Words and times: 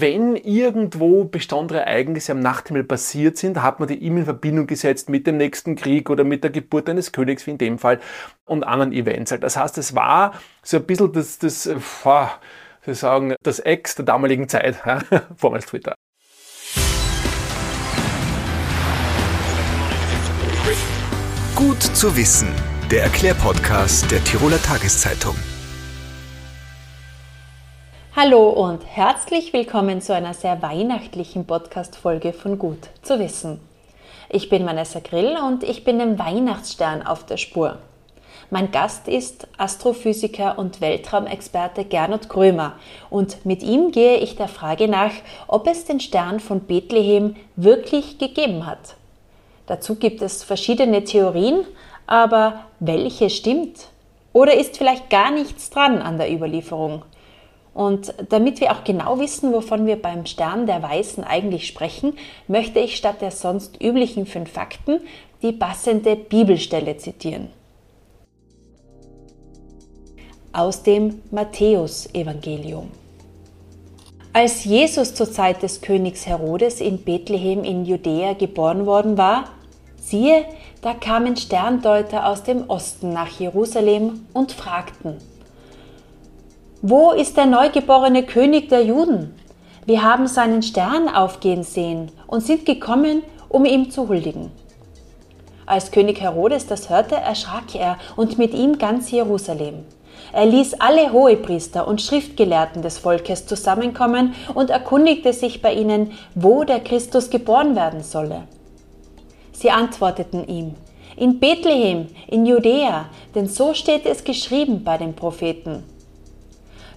Wenn 0.00 0.34
irgendwo 0.34 1.24
besondere 1.24 1.80
Ereignisse 1.80 2.32
am 2.32 2.40
Nachthimmel 2.40 2.84
passiert 2.84 3.36
sind, 3.36 3.62
hat 3.62 3.80
man 3.80 3.88
die 3.88 4.06
immer 4.06 4.20
in 4.20 4.24
Verbindung 4.24 4.66
gesetzt 4.66 5.10
mit 5.10 5.26
dem 5.26 5.36
nächsten 5.36 5.76
Krieg 5.76 6.08
oder 6.08 6.24
mit 6.24 6.42
der 6.42 6.50
Geburt 6.50 6.88
eines 6.88 7.12
Königs, 7.12 7.46
wie 7.46 7.50
in 7.50 7.58
dem 7.58 7.78
Fall, 7.78 8.00
und 8.46 8.64
anderen 8.64 8.92
Events. 8.92 9.34
Das 9.38 9.58
heißt, 9.58 9.76
es 9.76 9.94
war 9.94 10.32
so 10.62 10.78
ein 10.78 10.84
bisschen 10.84 11.12
das, 11.12 11.38
das, 11.38 11.68
wir 11.68 12.94
sagen, 12.94 13.34
das 13.42 13.58
Ex 13.58 13.94
der 13.94 14.06
damaligen 14.06 14.48
Zeit, 14.48 14.76
vormals 15.36 15.66
Twitter. 15.66 15.94
Gut 21.54 21.82
zu 21.82 22.16
wissen, 22.16 22.48
der 22.90 23.02
Erklärpodcast 23.02 24.10
der 24.10 24.24
Tiroler 24.24 24.62
Tageszeitung. 24.62 25.36
Hallo 28.16 28.50
und 28.50 28.84
herzlich 28.84 29.52
willkommen 29.52 30.00
zu 30.00 30.12
einer 30.12 30.34
sehr 30.34 30.60
weihnachtlichen 30.62 31.46
Podcast-Folge 31.46 32.32
von 32.32 32.58
Gut 32.58 32.88
zu 33.02 33.20
wissen. 33.20 33.60
Ich 34.28 34.48
bin 34.48 34.66
Vanessa 34.66 34.98
Grill 34.98 35.38
und 35.46 35.62
ich 35.62 35.84
bin 35.84 36.00
dem 36.00 36.18
Weihnachtsstern 36.18 37.06
auf 37.06 37.24
der 37.24 37.36
Spur. 37.36 37.78
Mein 38.50 38.72
Gast 38.72 39.06
ist 39.06 39.46
Astrophysiker 39.58 40.58
und 40.58 40.80
Weltraumexperte 40.80 41.84
Gernot 41.84 42.28
Krömer 42.28 42.74
und 43.10 43.46
mit 43.46 43.62
ihm 43.62 43.92
gehe 43.92 44.16
ich 44.16 44.34
der 44.34 44.48
Frage 44.48 44.88
nach, 44.88 45.12
ob 45.46 45.68
es 45.68 45.84
den 45.84 46.00
Stern 46.00 46.40
von 46.40 46.62
Bethlehem 46.62 47.36
wirklich 47.54 48.18
gegeben 48.18 48.66
hat. 48.66 48.96
Dazu 49.66 49.94
gibt 49.94 50.20
es 50.20 50.42
verschiedene 50.42 51.04
Theorien, 51.04 51.64
aber 52.08 52.64
welche 52.80 53.30
stimmt? 53.30 53.86
Oder 54.32 54.54
ist 54.54 54.78
vielleicht 54.78 55.10
gar 55.10 55.30
nichts 55.30 55.70
dran 55.70 56.02
an 56.02 56.18
der 56.18 56.32
Überlieferung? 56.32 57.04
Und 57.72 58.12
damit 58.28 58.60
wir 58.60 58.72
auch 58.72 58.84
genau 58.84 59.18
wissen, 59.18 59.52
wovon 59.52 59.86
wir 59.86 60.00
beim 60.00 60.26
Stern 60.26 60.66
der 60.66 60.82
Weißen 60.82 61.22
eigentlich 61.22 61.66
sprechen, 61.66 62.14
möchte 62.48 62.80
ich 62.80 62.96
statt 62.96 63.20
der 63.20 63.30
sonst 63.30 63.80
üblichen 63.80 64.26
fünf 64.26 64.50
Fakten 64.50 65.00
die 65.42 65.52
passende 65.52 66.16
Bibelstelle 66.16 66.96
zitieren. 66.96 67.48
Aus 70.52 70.82
dem 70.82 71.22
Matthäusevangelium. 71.30 72.90
Als 74.32 74.64
Jesus 74.64 75.14
zur 75.14 75.30
Zeit 75.30 75.62
des 75.62 75.80
Königs 75.80 76.26
Herodes 76.26 76.80
in 76.80 77.02
Bethlehem 77.02 77.64
in 77.64 77.84
Judäa 77.84 78.34
geboren 78.34 78.86
worden 78.86 79.16
war, 79.16 79.44
siehe, 79.96 80.44
da 80.82 80.94
kamen 80.94 81.36
Sterndeuter 81.36 82.26
aus 82.26 82.42
dem 82.42 82.68
Osten 82.68 83.12
nach 83.12 83.40
Jerusalem 83.40 84.26
und 84.32 84.52
fragten, 84.52 85.16
wo 86.82 87.10
ist 87.10 87.36
der 87.36 87.44
neugeborene 87.44 88.22
König 88.22 88.70
der 88.70 88.82
Juden? 88.82 89.34
Wir 89.84 90.02
haben 90.02 90.26
seinen 90.26 90.62
Stern 90.62 91.10
aufgehen 91.10 91.62
sehen 91.62 92.10
und 92.26 92.42
sind 92.42 92.64
gekommen, 92.64 93.22
um 93.50 93.66
ihm 93.66 93.90
zu 93.90 94.08
huldigen. 94.08 94.50
Als 95.66 95.90
König 95.90 96.22
Herodes 96.22 96.66
das 96.66 96.88
hörte, 96.88 97.16
erschrak 97.16 97.74
er 97.74 97.98
und 98.16 98.38
mit 98.38 98.54
ihm 98.54 98.78
ganz 98.78 99.10
Jerusalem. 99.10 99.84
Er 100.32 100.46
ließ 100.46 100.80
alle 100.80 101.12
Hohepriester 101.12 101.86
und 101.86 102.00
Schriftgelehrten 102.00 102.80
des 102.80 102.96
Volkes 102.96 103.44
zusammenkommen 103.44 104.34
und 104.54 104.70
erkundigte 104.70 105.34
sich 105.34 105.60
bei 105.60 105.74
ihnen, 105.74 106.12
wo 106.34 106.64
der 106.64 106.80
Christus 106.80 107.28
geboren 107.28 107.76
werden 107.76 108.02
solle. 108.02 108.44
Sie 109.52 109.70
antworteten 109.70 110.48
ihm, 110.48 110.76
in 111.16 111.40
Bethlehem, 111.40 112.06
in 112.26 112.46
Judäa, 112.46 113.04
denn 113.34 113.48
so 113.48 113.74
steht 113.74 114.06
es 114.06 114.24
geschrieben 114.24 114.82
bei 114.82 114.96
den 114.96 115.14
Propheten. 115.14 115.84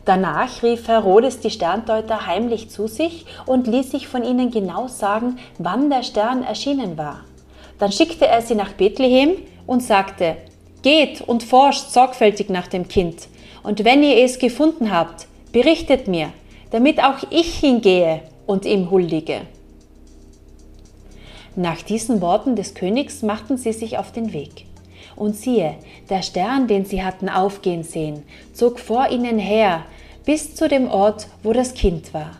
Danach 0.05 0.63
rief 0.63 0.87
Herodes 0.87 1.39
die 1.39 1.49
Sterndeuter 1.49 2.27
heimlich 2.27 2.69
zu 2.69 2.87
sich 2.87 3.25
und 3.45 3.67
ließ 3.67 3.91
sich 3.91 4.07
von 4.07 4.23
ihnen 4.23 4.51
genau 4.51 4.87
sagen, 4.87 5.39
wann 5.57 5.89
der 5.89 6.03
Stern 6.03 6.43
erschienen 6.43 6.97
war. 6.97 7.21
Dann 7.79 7.91
schickte 7.91 8.27
er 8.27 8.41
sie 8.41 8.55
nach 8.55 8.73
Bethlehem 8.73 9.35
und 9.65 9.81
sagte, 9.81 10.35
Geht 10.81 11.21
und 11.21 11.43
forscht 11.43 11.91
sorgfältig 11.91 12.49
nach 12.49 12.67
dem 12.67 12.89
Kind, 12.89 13.29
und 13.63 13.85
wenn 13.85 14.03
ihr 14.03 14.17
es 14.17 14.39
gefunden 14.39 14.91
habt, 14.91 15.27
berichtet 15.53 16.09
mir, 16.09 16.33
damit 16.71 17.01
auch 17.01 17.23
ich 17.29 17.55
hingehe 17.55 18.21
und 18.45 18.65
ihm 18.65 18.91
huldige. 18.91 19.41
Nach 21.55 21.81
diesen 21.81 22.19
Worten 22.19 22.57
des 22.57 22.73
Königs 22.73 23.21
machten 23.21 23.57
sie 23.57 23.71
sich 23.71 23.97
auf 23.97 24.11
den 24.11 24.33
Weg. 24.33 24.65
Und 25.15 25.35
siehe, 25.35 25.75
der 26.09 26.21
Stern, 26.21 26.67
den 26.67 26.85
sie 26.85 27.03
hatten 27.03 27.29
aufgehen 27.29 27.83
sehen, 27.83 28.23
zog 28.53 28.79
vor 28.79 29.09
ihnen 29.09 29.39
her, 29.39 29.83
bis 30.25 30.55
zu 30.55 30.67
dem 30.67 30.89
Ort, 30.89 31.27
wo 31.43 31.53
das 31.53 31.73
Kind 31.73 32.13
war. 32.13 32.31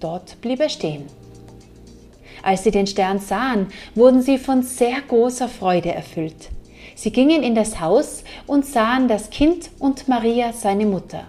Dort 0.00 0.40
blieb 0.40 0.60
er 0.60 0.68
stehen. 0.68 1.06
Als 2.42 2.64
sie 2.64 2.70
den 2.70 2.86
Stern 2.86 3.20
sahen, 3.20 3.68
wurden 3.94 4.22
sie 4.22 4.38
von 4.38 4.62
sehr 4.62 5.00
großer 5.06 5.48
Freude 5.48 5.94
erfüllt. 5.94 6.50
Sie 6.94 7.12
gingen 7.12 7.42
in 7.42 7.54
das 7.54 7.80
Haus 7.80 8.24
und 8.46 8.66
sahen 8.66 9.08
das 9.08 9.30
Kind 9.30 9.70
und 9.78 10.08
Maria, 10.08 10.52
seine 10.52 10.86
Mutter. 10.86 11.24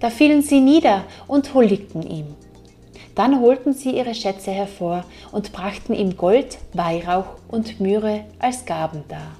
Da 0.00 0.10
fielen 0.10 0.42
sie 0.42 0.60
nieder 0.60 1.04
und 1.26 1.54
huldigten 1.54 2.02
ihm. 2.02 2.26
Dann 3.14 3.40
holten 3.40 3.72
sie 3.72 3.96
ihre 3.96 4.14
Schätze 4.14 4.50
hervor 4.50 5.04
und 5.32 5.52
brachten 5.52 5.94
ihm 5.94 6.18
Gold, 6.18 6.58
Weihrauch 6.74 7.26
und 7.48 7.80
Myrrhe 7.80 8.26
als 8.38 8.66
Gaben 8.66 9.04
dar. 9.08 9.36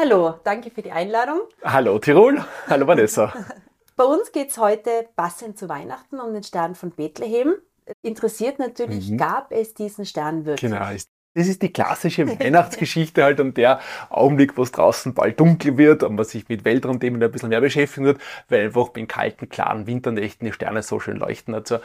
Hallo, 0.00 0.36
danke 0.44 0.70
für 0.70 0.80
die 0.80 0.92
Einladung. 0.92 1.42
Hallo 1.62 1.98
Tirol, 1.98 2.42
hallo 2.68 2.86
Vanessa. 2.86 3.34
Bei 3.96 4.04
uns 4.04 4.32
geht 4.32 4.48
es 4.48 4.56
heute 4.56 5.06
passend 5.14 5.58
zu 5.58 5.68
Weihnachten 5.68 6.20
um 6.20 6.32
den 6.32 6.42
Stern 6.42 6.74
von 6.74 6.90
Bethlehem. 6.90 7.56
Interessiert 8.00 8.58
natürlich, 8.58 9.10
mhm. 9.10 9.18
gab 9.18 9.52
es 9.52 9.74
diesen 9.74 10.06
Stern 10.06 10.46
wirklich? 10.46 10.70
Genau, 10.70 10.86
das 11.34 11.48
ist 11.48 11.60
die 11.60 11.70
klassische 11.70 12.26
Weihnachtsgeschichte 12.40 13.22
halt 13.22 13.40
und 13.40 13.58
der 13.58 13.80
Augenblick, 14.08 14.56
wo 14.56 14.62
es 14.62 14.72
draußen 14.72 15.12
bald 15.12 15.38
dunkel 15.38 15.76
wird 15.76 16.02
und 16.02 16.14
man 16.14 16.24
sich 16.24 16.48
mit 16.48 16.64
Weltraumthemen 16.64 17.22
ein 17.22 17.30
bisschen 17.30 17.50
mehr 17.50 17.60
beschäftigen 17.60 18.06
wird, 18.06 18.22
weil 18.48 18.64
einfach 18.64 18.94
in 18.94 19.06
kalten, 19.06 19.50
klaren 19.50 19.86
Winternächten 19.86 20.46
die 20.46 20.54
Sterne 20.54 20.82
so 20.82 20.98
schön 20.98 21.18
leuchten. 21.18 21.54
Also, 21.54 21.76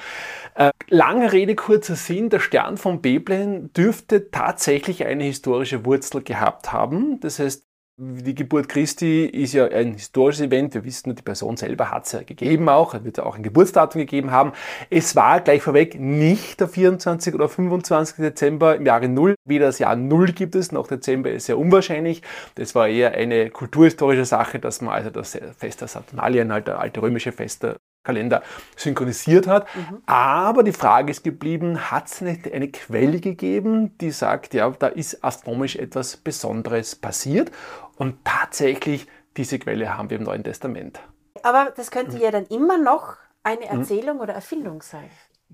äh, 0.54 0.72
lange 0.88 1.34
Rede, 1.34 1.56
kurzer 1.56 1.98
Sinn, 1.98 2.30
der 2.30 2.40
Stern 2.40 2.78
von 2.78 3.02
Bethlehem 3.02 3.74
dürfte 3.74 4.32
tatsächlich 4.32 5.06
eine 5.06 5.26
historische 5.26 5.84
Wurzel 5.84 6.24
gehabt 6.24 6.72
haben. 6.72 7.20
Das 7.20 7.40
heißt, 7.40 7.66
die 7.98 8.36
Geburt 8.36 8.68
Christi 8.68 9.26
ist 9.26 9.54
ja 9.54 9.68
ein 9.68 9.94
historisches 9.94 10.48
Event. 10.48 10.74
Wir 10.74 10.84
wissen, 10.84 11.16
die 11.16 11.22
Person 11.22 11.56
selber 11.56 11.92
hat 11.92 12.06
es 12.06 12.12
ja 12.12 12.24
gegeben 12.24 12.68
auch. 12.68 12.94
Es 12.94 13.06
wird 13.06 13.18
ja 13.18 13.24
auch 13.24 13.38
ein 13.38 13.44
Geburtsdatum 13.44 14.00
gegeben 14.00 14.32
haben. 14.32 14.52
Es 14.90 15.16
war 15.16 15.40
gleich 15.40 15.62
vorweg 15.62 15.98
nicht 15.98 16.60
der 16.60 16.68
24. 16.68 17.34
oder 17.34 17.48
25. 17.48 18.18
Dezember 18.18 18.76
im 18.76 18.86
Jahre 18.86 19.08
Null. 19.08 19.36
Weder 19.46 19.68
das 19.68 19.80
Jahr 19.80 19.96
Null 19.96 20.34
gibt 20.34 20.56
es, 20.56 20.74
noch 20.74 20.88
Dezember 20.88 21.32
ist 21.32 21.46
sehr 21.46 21.58
unwahrscheinlich. 21.58 22.22
Das 22.56 22.76
war 22.76 22.90
eher 22.90 23.14
eine 23.14 23.50
kulturhistorische 23.50 24.26
Sache, 24.26 24.60
dass 24.60 24.82
man 24.82 24.94
also 24.94 25.10
das 25.10 25.38
Fest 25.58 25.80
der 25.80 25.88
Saturnalien, 25.88 26.52
halt 26.52 26.68
der 26.68 26.80
alte 26.80 27.02
römische 27.02 27.32
Fest 27.32 27.66
Kalender 28.06 28.42
synchronisiert 28.78 29.48
hat. 29.48 29.68
Mhm. 29.76 30.02
Aber 30.06 30.64
die 30.64 30.72
Frage 30.72 31.12
ist 31.12 31.24
geblieben, 31.24 31.92
hat 31.92 32.08
es 32.08 32.22
nicht 32.22 32.52
eine 32.52 32.70
Quelle 32.70 33.20
gegeben, 33.20 33.98
die 33.98 34.12
sagt, 34.12 34.54
ja, 34.54 34.70
da 34.70 34.88
ist 34.88 35.24
astronomisch 35.24 35.76
etwas 35.76 36.18
Besonderes 36.18 36.96
passiert? 36.96 37.52
Und 37.98 38.24
tatsächlich, 38.24 39.08
diese 39.36 39.60
Quelle 39.60 39.98
haben 39.98 40.10
wir 40.10 40.18
im 40.18 40.24
Neuen 40.24 40.44
Testament. 40.44 41.00
Aber 41.44 41.74
das 41.76 41.92
könnte 41.92 42.16
mhm. 42.16 42.22
ja 42.22 42.32
dann 42.32 42.46
immer 42.46 42.78
noch 42.78 43.18
eine 43.44 43.66
mhm. 43.66 43.80
Erzählung 43.80 44.18
mhm. 44.18 44.22
oder 44.22 44.34
Erfindung 44.34 44.82
sein. 44.82 45.10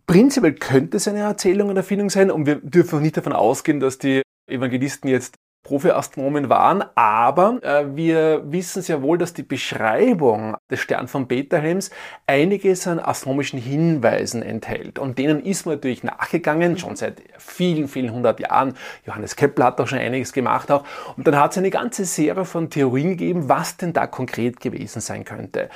Prinzipiell 0.07 0.53
könnte 0.53 0.97
es 0.97 1.07
eine 1.07 1.19
Erzählung 1.19 1.69
oder 1.69 1.79
Erfindung 1.79 2.09
sein 2.09 2.31
und 2.31 2.45
wir 2.45 2.55
dürfen 2.55 3.01
nicht 3.01 3.17
davon 3.17 3.33
ausgehen, 3.33 3.79
dass 3.79 3.97
die 3.97 4.21
Evangelisten 4.47 5.09
jetzt 5.09 5.35
Profi-Astronomen 5.63 6.49
waren, 6.49 6.83
aber 6.95 7.59
äh, 7.61 7.95
wir 7.95 8.51
wissen 8.51 8.81
sehr 8.81 9.01
wohl, 9.01 9.17
dass 9.17 9.33
die 9.33 9.43
Beschreibung 9.43 10.57
des 10.69 10.79
Stern 10.79 11.07
von 11.07 11.27
Bethlehems 11.27 11.91
einiges 12.25 12.87
an 12.87 12.99
astronomischen 12.99 13.59
Hinweisen 13.59 14.41
enthält. 14.41 14.97
Und 14.97 15.19
denen 15.19 15.43
ist 15.43 15.65
man 15.65 15.75
natürlich 15.75 16.03
nachgegangen, 16.03 16.77
schon 16.77 16.95
seit 16.95 17.21
vielen, 17.37 17.87
vielen 17.87 18.11
hundert 18.11 18.39
Jahren. 18.39 18.73
Johannes 19.05 19.35
Kepler 19.35 19.65
hat 19.65 19.79
da 19.79 19.85
schon 19.85 19.99
einiges 19.99 20.33
gemacht 20.33 20.71
auch. 20.71 20.83
Und 21.15 21.27
dann 21.27 21.37
hat 21.37 21.51
es 21.51 21.57
eine 21.59 21.69
ganze 21.69 22.05
Serie 22.05 22.45
von 22.45 22.69
Theorien 22.69 23.11
gegeben, 23.11 23.47
was 23.47 23.77
denn 23.77 23.93
da 23.93 24.07
konkret 24.07 24.59
gewesen 24.59 24.99
sein 24.99 25.25
könnte. 25.25 25.69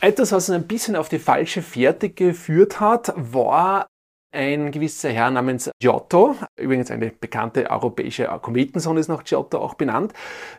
Etwas, 0.00 0.32
was 0.32 0.50
uns 0.50 0.56
ein 0.58 0.66
bisschen 0.66 0.96
auf 0.96 1.08
die 1.08 1.18
falsche 1.18 1.62
Fährte 1.62 2.10
geführt 2.10 2.80
hat, 2.80 3.14
war 3.16 3.86
ein 4.34 4.70
gewisser 4.70 5.10
Herr 5.10 5.30
namens 5.30 5.70
Giotto, 5.80 6.34
übrigens 6.56 6.90
eine 6.90 7.10
bekannte 7.10 7.70
europäische 7.70 8.26
Kometensonde 8.42 9.00
ist 9.00 9.08
nach 9.08 9.24
Giotto 9.24 9.58
auch 9.58 9.74
benannt. 9.74 10.12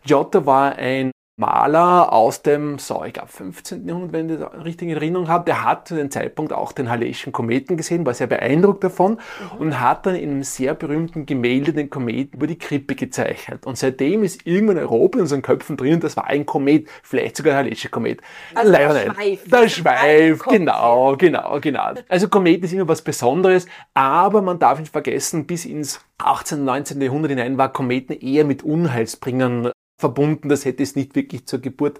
Giotto 0.05 0.45
war 0.45 0.75
ein 0.75 1.11
Maler 1.37 2.13
aus 2.13 2.43
dem, 2.43 2.79
so, 2.79 3.03
ich 3.03 3.11
glaube 3.11 3.27
15. 3.27 3.85
Jahrhundert, 3.85 4.13
wenn 4.13 4.29
ich 4.29 4.39
das 4.39 4.63
richtig 4.63 4.87
in 4.87 4.95
Erinnerung 4.95 5.27
habe, 5.27 5.43
der 5.43 5.65
hat 5.65 5.85
zu 5.85 5.95
dem 5.95 6.09
Zeitpunkt 6.09 6.53
auch 6.53 6.71
den 6.71 6.89
Halleyschen 6.89 7.33
Kometen 7.33 7.75
gesehen, 7.75 8.05
war 8.05 8.13
sehr 8.13 8.27
beeindruckt 8.27 8.85
davon 8.85 9.19
mhm. 9.53 9.57
und 9.59 9.81
hat 9.81 10.05
dann 10.05 10.15
in 10.15 10.29
einem 10.29 10.43
sehr 10.43 10.73
berühmten 10.75 11.25
Gemälde 11.25 11.73
den 11.73 11.89
Kometen 11.89 12.37
über 12.37 12.47
die 12.47 12.57
Krippe 12.57 12.95
gezeichnet. 12.95 13.65
Und 13.65 13.77
seitdem 13.77 14.23
ist 14.23 14.47
irgendwann 14.47 14.77
in 14.77 14.83
Europa 14.83 15.17
in 15.17 15.23
unseren 15.23 15.41
Köpfen 15.41 15.75
drin, 15.75 15.99
das 15.99 16.15
war 16.15 16.27
ein 16.27 16.45
Komet, 16.45 16.87
vielleicht 17.03 17.35
sogar 17.35 17.55
ein 17.55 17.65
Halleyischer 17.65 17.89
Komet. 17.89 18.21
Also 18.53 18.71
Leider 18.71 18.93
der 18.93 19.13
Schweif. 19.13 19.49
Der 19.49 19.67
Schweif, 19.67 20.39
genau, 20.43 21.17
genau, 21.17 21.59
genau. 21.59 21.93
Also 22.07 22.29
Komet 22.29 22.63
ist 22.63 22.71
immer 22.71 22.87
was 22.87 23.01
Besonderes, 23.01 23.67
aber 23.93 24.41
man 24.41 24.57
darf 24.57 24.79
nicht 24.79 24.93
vergessen, 24.93 25.45
bis 25.45 25.65
ins 25.65 25.99
18. 26.17 26.59
und 26.59 26.65
19. 26.65 27.01
Jahrhundert 27.01 27.31
hinein 27.31 27.57
war 27.57 27.73
Kometen 27.73 28.13
eher 28.13 28.45
mit 28.45 28.63
Unheilsbringern 28.63 29.71
verbunden. 30.05 30.49
Das 30.49 30.65
hätte 30.65 30.83
es 30.83 30.95
nicht 30.95 31.15
wirklich 31.15 31.45
zur 31.45 31.59
Geburt 31.59 31.99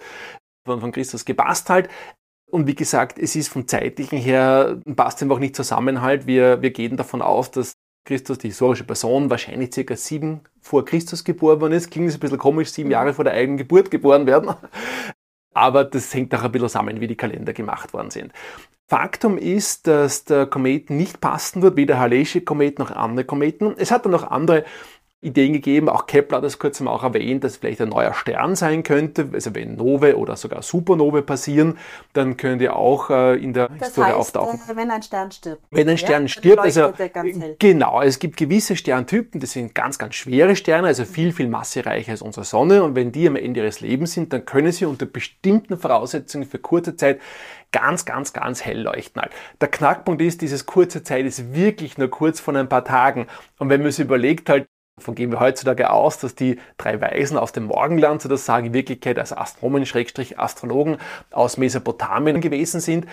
von, 0.65 0.91
Christus 0.91 1.25
gepasst 1.25 1.69
halt. 1.69 1.89
Und 2.51 2.67
wie 2.67 2.75
gesagt, 2.75 3.17
es 3.17 3.35
ist 3.35 3.49
vom 3.49 3.67
zeitlichen 3.67 4.19
her, 4.19 4.79
passt 4.95 5.21
einfach 5.21 5.39
nicht 5.39 5.55
zusammen 5.55 6.01
halt. 6.01 6.27
Wir, 6.27 6.61
wir 6.61 6.71
gehen 6.71 6.97
davon 6.97 7.21
aus, 7.21 7.51
dass 7.51 7.73
Christus, 8.05 8.37
die 8.37 8.49
historische 8.49 8.83
Person, 8.83 9.29
wahrscheinlich 9.29 9.73
circa 9.73 9.95
sieben 9.95 10.41
vor 10.61 10.85
Christus 10.85 11.23
geboren 11.23 11.59
worden 11.61 11.73
ist. 11.73 11.89
Klingt 11.89 12.13
ein 12.13 12.19
bisschen 12.19 12.37
komisch, 12.37 12.71
sieben 12.71 12.91
Jahre 12.91 13.13
vor 13.13 13.23
der 13.25 13.33
eigenen 13.33 13.57
Geburt 13.57 13.89
geboren 13.89 14.27
werden. 14.27 14.53
Aber 15.53 15.83
das 15.85 16.13
hängt 16.13 16.35
auch 16.35 16.43
ein 16.43 16.51
bisschen 16.51 16.69
zusammen, 16.69 16.99
wie 17.01 17.07
die 17.07 17.15
Kalender 17.15 17.53
gemacht 17.53 17.93
worden 17.93 18.11
sind. 18.11 18.31
Faktum 18.87 19.37
ist, 19.39 19.87
dass 19.87 20.25
der 20.25 20.45
Komet 20.45 20.91
nicht 20.91 21.19
passen 21.19 21.63
wird, 21.63 21.75
weder 21.75 21.99
Halley'sche 21.99 22.43
Komet 22.43 22.77
noch 22.77 22.91
andere 22.91 23.25
Kometen. 23.25 23.73
Es 23.77 23.89
hat 23.89 24.05
dann 24.05 24.11
noch 24.11 24.29
andere 24.29 24.65
Ideen 25.21 25.53
gegeben. 25.53 25.89
Auch 25.89 26.05
Kepler 26.05 26.37
hat 26.37 26.43
das 26.43 26.59
kurz 26.59 26.79
mal 26.79 26.91
auch 26.91 27.03
erwähnt, 27.03 27.43
dass 27.43 27.57
vielleicht 27.57 27.81
ein 27.81 27.89
neuer 27.89 28.13
Stern 28.13 28.55
sein 28.55 28.83
könnte. 28.83 29.29
Also 29.33 29.55
wenn 29.55 29.75
Nove 29.75 30.17
oder 30.17 30.35
sogar 30.35 30.61
Supernove 30.61 31.23
passieren, 31.23 31.77
dann 32.13 32.37
können 32.37 32.59
die 32.59 32.69
auch 32.69 33.09
äh, 33.09 33.35
in 33.35 33.53
der 33.53 33.69
das 33.69 33.87
Historie 33.87 34.07
heißt, 34.07 34.17
auftauchen. 34.17 34.59
Äh, 34.69 34.75
wenn 34.75 34.91
ein 34.91 35.01
Stern 35.01 35.31
stirbt. 35.31 35.63
Wenn 35.71 35.89
ein 35.89 35.97
Stern 35.97 36.23
ja, 36.23 36.27
stirbt, 36.27 36.59
also 36.59 36.93
äh, 36.97 37.55
genau, 37.57 38.01
es 38.01 38.19
gibt 38.19 38.37
gewisse 38.37 38.75
Sterntypen, 38.75 39.41
das 39.41 39.51
sind 39.51 39.73
ganz, 39.73 39.97
ganz 39.97 40.15
schwere 40.15 40.55
Sterne, 40.55 40.87
also 40.87 41.05
viel, 41.05 41.31
viel 41.31 41.47
massereicher 41.47 42.11
als 42.11 42.21
unsere 42.21 42.45
Sonne. 42.45 42.83
Und 42.83 42.95
wenn 42.95 43.11
die 43.11 43.27
am 43.27 43.35
Ende 43.35 43.61
ihres 43.61 43.81
Lebens 43.81 44.13
sind, 44.13 44.31
dann 44.31 44.45
können 44.45 44.71
sie 44.71 44.85
unter 44.85 45.07
bestimmten 45.07 45.77
Voraussetzungen 45.77 46.45
für 46.45 46.59
kurze 46.59 46.95
Zeit 46.95 47.19
ganz, 47.71 48.05
ganz, 48.05 48.31
ganz 48.31 48.63
hell 48.63 48.81
leuchten. 48.81 49.21
Der 49.59 49.67
Knackpunkt 49.67 50.21
ist, 50.21 50.41
dieses 50.41 50.65
kurze 50.65 51.03
Zeit 51.03 51.25
ist 51.25 51.53
wirklich 51.53 51.97
nur 51.97 52.09
kurz 52.09 52.39
von 52.39 52.55
ein 52.55 52.69
paar 52.69 52.85
Tagen. 52.85 53.27
Und 53.57 53.69
wenn 53.69 53.81
man 53.81 53.91
sich 53.91 54.05
überlegt, 54.05 54.49
halt, 54.49 54.67
Davon 54.97 55.13
gehen 55.15 55.29
wir 55.29 55.41
heutzutage 55.41 55.89
aus, 55.89 56.19
dass 56.19 56.35
die 56.35 56.57
drei 56.77 57.01
Weisen 57.01 57.37
aus 57.37 57.51
dem 57.51 57.65
Morgenland 57.65 58.21
sozusagen 58.21 58.67
in 58.67 58.73
Wirklichkeit 58.73 59.19
als 59.19 59.33
Astronomen, 59.33 59.85
Schrägstrich 59.85 60.39
Astrologen 60.39 60.97
aus 61.31 61.57
Mesopotamien 61.57 62.39
gewesen 62.39 62.79
sind. 62.79 63.05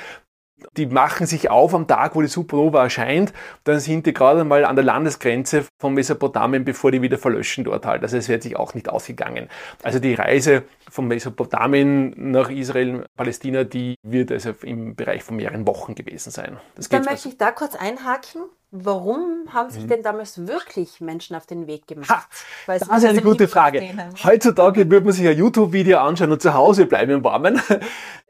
Die 0.76 0.86
machen 0.86 1.26
sich 1.26 1.50
auf 1.50 1.74
am 1.74 1.88
Tag, 1.88 2.14
wo 2.14 2.22
die 2.22 2.28
Supernova 2.28 2.84
erscheint, 2.84 3.32
dann 3.64 3.80
sind 3.80 4.06
die 4.06 4.12
gerade 4.12 4.44
mal 4.44 4.64
an 4.64 4.76
der 4.76 4.84
Landesgrenze 4.84 5.66
von 5.80 5.92
Mesopotamien, 5.92 6.64
bevor 6.64 6.92
die 6.92 7.02
wieder 7.02 7.18
verlöschen 7.18 7.64
dort 7.64 7.84
halt. 7.84 8.04
Also 8.04 8.16
es 8.16 8.28
wird 8.28 8.44
sich 8.44 8.54
auch 8.54 8.74
nicht 8.74 8.88
ausgegangen. 8.88 9.48
Also 9.82 9.98
die 9.98 10.14
Reise 10.14 10.62
von 10.88 11.08
Mesopotamien 11.08 12.14
nach 12.30 12.48
Israel, 12.48 13.06
Palästina, 13.16 13.64
die 13.64 13.96
wird 14.04 14.30
also 14.30 14.54
im 14.62 14.94
Bereich 14.94 15.24
von 15.24 15.34
mehreren 15.34 15.66
Wochen 15.66 15.96
gewesen 15.96 16.30
sein. 16.30 16.58
Das 16.76 16.88
Dann 16.88 17.04
möchte 17.04 17.28
ich 17.28 17.38
da 17.38 17.50
kurz 17.50 17.74
einhaken. 17.74 18.42
Warum 18.74 19.48
haben 19.52 19.68
sich 19.68 19.82
mhm. 19.82 19.88
denn 19.88 20.02
damals 20.02 20.46
wirklich 20.46 21.02
Menschen 21.02 21.36
auf 21.36 21.44
den 21.44 21.66
Weg 21.66 21.86
gemacht? 21.86 22.08
Ha, 22.08 22.24
das 22.66 22.80
ist 22.80 23.04
eine 23.04 23.20
gute 23.20 23.46
Frage. 23.46 23.82
Heutzutage 24.24 24.90
würde 24.90 25.04
man 25.04 25.12
sich 25.12 25.28
ein 25.28 25.36
YouTube-Video 25.36 25.98
anschauen 25.98 26.32
und 26.32 26.40
zu 26.40 26.54
Hause 26.54 26.86
bleiben 26.86 27.12
im 27.12 27.22
Warmen. 27.22 27.60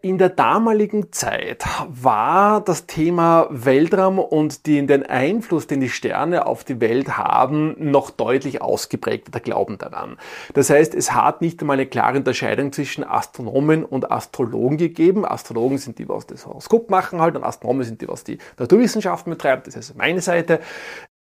In 0.05 0.19
der 0.19 0.31
damaligen 0.31 1.13
Zeit 1.13 1.65
war 1.87 2.61
das 2.61 2.87
Thema 2.87 3.47
Weltraum 3.51 4.19
und 4.19 4.67
den 4.67 5.07
Einfluss, 5.07 5.69
den 5.69 5.79
die 5.79 5.91
Sterne 5.91 6.47
auf 6.47 6.65
die 6.65 6.81
Welt 6.81 7.17
haben, 7.17 7.77
noch 7.79 8.11
deutlich 8.11 8.61
ausgeprägt, 8.61 9.33
der 9.33 9.41
Glauben 9.41 9.79
daran. 9.79 10.19
Das 10.55 10.71
heißt, 10.71 10.97
es 10.97 11.15
hat 11.15 11.41
nicht 11.41 11.61
einmal 11.61 11.75
eine 11.75 11.87
klare 11.87 12.17
Unterscheidung 12.17 12.73
zwischen 12.73 13.05
Astronomen 13.05 13.85
und 13.85 14.11
Astrologen 14.11 14.77
gegeben. 14.77 15.25
Astrologen 15.25 15.79
sind 15.79 16.01
die, 16.01 16.09
was 16.09 16.27
das 16.27 16.47
Horoskop 16.47 16.91
machen 16.91 17.21
halt, 17.21 17.37
und 17.37 17.45
Astronomen 17.45 17.85
sind 17.85 18.01
die, 18.01 18.09
was 18.09 18.25
die 18.25 18.39
Naturwissenschaften 18.59 19.31
betreibt. 19.31 19.69
Das 19.69 19.77
ist 19.77 19.97
meine 19.97 20.21
Seite. 20.21 20.59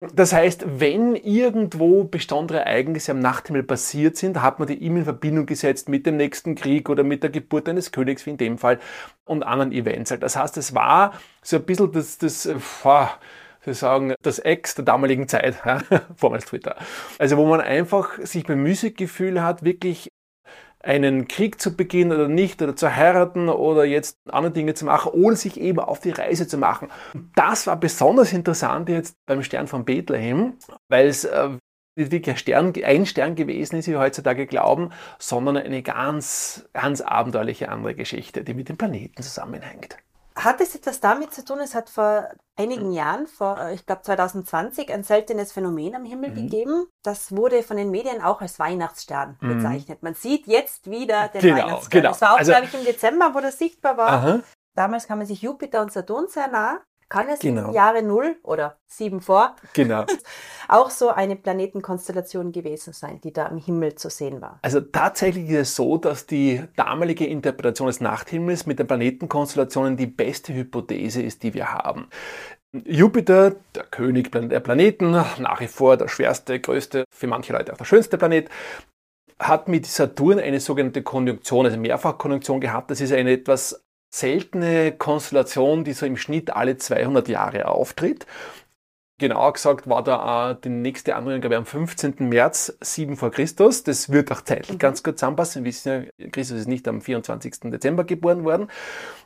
Das 0.01 0.33
heißt, 0.33 0.65
wenn 0.81 1.15
irgendwo 1.15 2.05
besondere 2.05 2.61
Ereignisse 2.61 3.13
am 3.13 3.19
Nachthimmel 3.19 3.63
passiert 3.63 4.17
sind, 4.17 4.41
hat 4.41 4.59
man 4.59 4.67
die 4.67 4.87
immer 4.87 5.01
in 5.01 5.05
Verbindung 5.05 5.45
gesetzt 5.45 5.91
mit 5.91 6.07
dem 6.07 6.17
nächsten 6.17 6.55
Krieg 6.55 6.89
oder 6.89 7.05
mit 7.05 7.23
der 7.23 7.29
Geburt 7.29 7.69
eines 7.69 7.93
Königs, 7.93 8.25
wie 8.25 8.31
in 8.31 8.39
dem 8.39 8.57
Fall, 8.57 8.81
und 9.27 9.43
anderen 9.43 9.73
Events. 9.73 10.15
Das 10.19 10.37
heißt, 10.37 10.57
es 10.57 10.75
war 10.75 11.13
so 11.43 11.57
ein 11.57 11.65
bisschen 11.65 11.93
das, 11.93 12.17
das, 12.17 12.49
wir 13.63 13.75
sagen, 13.75 14.15
das 14.23 14.39
Ex 14.39 14.75
der 14.75 14.87
damaligen 14.87 15.29
Zeit, 15.29 15.57
vormals 16.17 16.47
Twitter. 16.47 16.77
Also, 17.19 17.37
wo 17.37 17.45
man 17.47 17.61
einfach 17.61 18.19
sich 18.23 18.45
beim 18.45 18.63
Musikgefühl 18.63 19.43
hat, 19.43 19.65
wirklich 19.65 20.10
einen 20.83 21.29
Krieg 21.29 21.61
zu 21.61 21.77
beginnen 21.77 22.13
oder 22.13 22.29
nicht 22.29 22.63
oder 22.63 22.75
zu 22.75 22.95
heiraten 22.95 23.49
oder 23.49 23.85
jetzt 23.85 24.19
andere 24.29 24.53
Dinge 24.53 24.75
zu 24.75 24.85
machen 24.87 25.13
oder 25.13 25.37
sich 25.37 25.61
eben 25.61 25.79
auf 25.79 26.01
die 26.01 26.11
Reise 26.11 26.49
zu 26.49 26.59
machen. 26.59 26.89
Das 27.35 27.67
war 27.67 27.77
besonders 27.77 28.33
interessant 28.33 28.89
jetzt 28.89 29.17
beim 29.27 29.43
Stern 29.43 29.67
von 29.67 29.85
Bethlehem, 29.85 30.55
weil 30.89 31.07
es 31.09 31.25
äh, 31.25 31.51
nicht 31.97 32.13
wirklich 32.13 32.35
ein 32.35 32.39
Stern, 32.39 32.73
ein 32.83 33.07
Stern 33.07 33.35
gewesen 33.35 33.77
ist, 33.77 33.89
wie 33.89 33.93
wir 33.93 34.01
heutzutage 34.01 34.47
glauben, 34.47 34.91
sondern 35.19 35.57
eine 35.57 35.83
ganz, 35.83 36.69
ganz 36.73 37.01
abenteuerliche 37.01 37.69
andere 37.69 37.95
Geschichte, 37.95 38.43
die 38.43 38.55
mit 38.55 38.69
dem 38.69 38.79
Planeten 38.79 39.23
zusammenhängt. 39.23 39.99
Hat 40.43 40.61
es 40.61 40.75
etwas 40.75 41.01
damit 41.01 41.35
zu 41.35 41.45
tun? 41.45 41.61
Es 41.61 41.75
hat 41.75 41.91
vor 41.91 42.29
einigen 42.57 42.93
Jahren, 42.93 43.27
vor, 43.27 43.59
äh, 43.59 43.75
ich 43.75 43.85
glaube 43.85 44.03
2020, 44.03 44.93
ein 44.93 45.05
seltenes 45.05 45.53
Phänomen 45.53 45.95
am 45.95 46.05
Himmel 46.05 46.31
mhm. 46.31 46.35
gegeben. 46.35 46.87
Das 47.03 47.35
wurde 47.35 47.63
von 47.63 47.77
den 47.77 47.91
Medien 47.91 48.23
auch 48.23 48.41
als 48.41 48.59
Weihnachtsstern 48.59 49.37
mhm. 49.41 49.57
bezeichnet. 49.57 50.03
Man 50.03 50.15
sieht 50.15 50.47
jetzt 50.47 50.91
wieder 50.91 51.29
den 51.29 51.41
genau, 51.41 51.57
Weihnachtsstern. 51.57 52.03
Genau. 52.03 52.09
Das 52.11 52.21
war 52.21 52.35
auch, 52.35 52.39
also, 52.39 52.53
glaube 52.53 52.67
ich, 52.67 52.75
im 52.75 52.85
Dezember, 52.85 53.35
wo 53.35 53.41
das 53.41 53.59
sichtbar 53.59 53.97
war. 53.97 54.09
Aha. 54.09 54.41
Damals 54.75 55.07
kamen 55.07 55.27
sich 55.27 55.43
Jupiter 55.43 55.83
und 55.83 55.93
Saturn 55.93 56.29
sehr 56.29 56.49
nah. 56.49 56.81
Kann 57.11 57.29
es 57.29 57.41
genau. 57.41 57.69
im 57.69 57.75
Jahre 57.75 58.05
Null 58.05 58.37
oder 58.45 58.79
sieben 58.87 59.21
vor 59.21 59.57
genau. 59.73 60.07
auch 60.69 60.91
so 60.91 61.09
eine 61.09 61.35
Planetenkonstellation 61.35 62.53
gewesen 62.53 62.93
sein, 62.93 63.21
die 63.21 63.33
da 63.33 63.47
am 63.47 63.59
Himmel 63.59 63.97
zu 63.97 64.09
sehen 64.09 64.41
war? 64.41 64.61
Also 64.63 64.81
tatsächlich 64.81 65.51
ist 65.51 65.59
es 65.59 65.77
so, 65.77 65.99
dass 65.99 66.27
die 66.27 66.63
damalige 66.77 67.27
Interpretation 67.27 67.89
des 67.89 68.01
Nachthimmels 68.01 68.65
mit 68.65 68.79
den 68.79 68.87
Planetenkonstellationen 68.87 69.97
die 69.97 70.07
beste 70.07 70.55
Hypothese 70.55 71.21
ist, 71.21 71.43
die 71.43 71.53
wir 71.53 71.73
haben. 71.73 72.09
Jupiter, 72.73 73.57
der 73.75 73.83
König 73.83 74.31
der 74.31 74.61
Planeten, 74.61 75.11
nach 75.11 75.61
wie 75.61 75.67
vor 75.67 75.97
der 75.97 76.07
schwerste, 76.07 76.61
größte, 76.61 77.05
für 77.11 77.27
manche 77.27 77.53
Leute 77.53 77.73
auch 77.73 77.77
der 77.77 77.85
schönste 77.85 78.19
Planet, 78.19 78.49
hat 79.41 79.67
mit 79.67 79.87
Saturn 79.87 80.39
eine 80.39 80.61
sogenannte 80.61 81.03
Konjunktion, 81.03 81.67
also 81.67 81.77
Mehrfachkonjunktion 81.77 82.61
gehabt. 82.61 82.93
Das 82.93 83.01
ist 83.01 83.13
eine 83.13 83.33
etwas 83.33 83.83
seltene 84.11 84.93
Konstellation, 84.93 85.85
die 85.85 85.93
so 85.93 86.05
im 86.05 86.17
Schnitt 86.17 86.55
alle 86.55 86.77
200 86.77 87.29
Jahre 87.29 87.69
auftritt. 87.69 88.27
Genauer 89.19 89.53
gesagt 89.53 89.87
war 89.87 90.03
da 90.03 90.55
die 90.55 90.71
nächste 90.71 91.15
Anregung, 91.15 91.43
glaube 91.43 91.55
ich, 91.55 91.59
am 91.59 91.67
15. 91.67 92.15
März 92.21 92.77
7 92.81 93.17
vor 93.19 93.31
Christus. 93.31 93.85
Das 93.85 94.11
wird 94.11 94.33
auch 94.33 94.41
zeitlich 94.41 94.73
mhm. 94.73 94.79
ganz 94.79 95.03
gut 95.03 95.19
zusammenpassen. 95.19 95.63
Wir 95.63 95.69
wissen 95.69 96.09
ja, 96.19 96.29
Christus 96.31 96.61
ist 96.61 96.69
nicht 96.69 96.89
am 96.89 97.03
24. 97.03 97.71
Dezember 97.71 98.05
geboren 98.05 98.45
worden. 98.45 98.69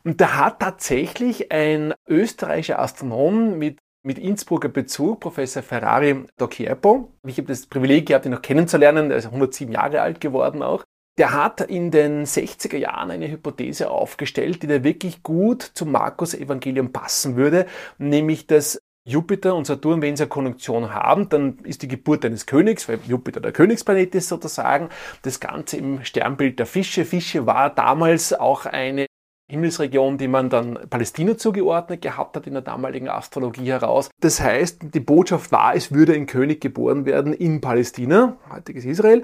Und 0.03 0.21
da 0.21 0.37
hat 0.37 0.61
tatsächlich 0.61 1.53
ein 1.53 1.95
österreichischer 2.09 2.81
Astronom 2.81 3.57
mit 3.57 3.79
mit 4.07 4.19
Innsbrucker 4.19 4.69
Bezug, 4.69 5.21
Professor 5.21 5.63
Ferrari 5.63 6.27
Docchierpo. 6.37 7.11
Ich 7.27 7.39
habe 7.39 7.49
das 7.49 7.67
Privileg 7.67 8.07
gehabt, 8.07 8.27
ihn 8.27 8.33
noch 8.33 8.43
kennenzulernen. 8.43 9.11
Er 9.11 9.17
ist 9.17 9.27
107 9.27 9.73
Jahre 9.73 10.03
alt 10.03 10.21
geworden 10.21 10.63
auch. 10.63 10.85
Der 11.19 11.33
hat 11.33 11.61
in 11.61 11.91
den 11.91 12.25
60er 12.25 12.77
Jahren 12.77 13.11
eine 13.11 13.31
Hypothese 13.31 13.91
aufgestellt, 13.91 14.63
die 14.63 14.67
da 14.67 14.83
wirklich 14.83 15.23
gut 15.23 15.63
zum 15.63 15.93
Markus-Evangelium 15.93 16.93
passen 16.93 17.37
würde, 17.37 17.67
nämlich 17.99 18.47
dass 18.47 18.81
Jupiter 19.07 19.55
und 19.55 19.67
Saturn, 19.67 20.01
wenn 20.01 20.17
sie 20.17 20.23
eine 20.23 20.31
Konjunktion 20.31 20.95
haben, 20.95 21.29
dann 21.29 21.59
ist 21.65 21.83
die 21.83 21.89
Geburt 21.89 22.25
eines 22.25 22.47
Königs, 22.47 22.89
weil 22.89 23.01
Jupiter 23.07 23.41
der 23.41 23.53
Königsplanet 23.53 24.15
ist 24.15 24.29
sozusagen, 24.29 24.89
das 25.23 25.41
Ganze 25.41 25.77
im 25.77 26.03
Sternbild 26.05 26.59
der 26.59 26.65
Fische. 26.65 27.05
Fische 27.05 27.45
war 27.45 27.69
damals 27.69 28.33
auch 28.33 28.65
eine 28.65 29.07
Himmelsregion, 29.51 30.17
die 30.17 30.29
man 30.29 30.49
dann 30.49 30.79
Palästina 30.89 31.37
zugeordnet 31.37 32.01
gehabt 32.01 32.35
hat 32.35 32.47
in 32.47 32.55
der 32.55 32.63
damaligen 32.63 33.11
Astrologie 33.11 33.71
heraus. 33.71 34.09
Das 34.21 34.41
heißt, 34.41 34.95
die 34.95 35.01
Botschaft 35.01 35.53
war, 35.53 35.75
es 35.75 35.93
würde 35.93 36.15
ein 36.15 36.25
König 36.25 36.63
geboren 36.63 37.05
werden 37.05 37.35
in 37.35 37.61
Palästina, 37.61 38.39
heutiges 38.51 38.87
Israel. 38.87 39.23